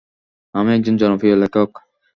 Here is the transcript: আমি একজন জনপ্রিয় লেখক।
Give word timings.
আমি 0.55 0.69
একজন 0.73 0.95
জনপ্রিয় 0.97 1.35
লেখক। 1.35 1.69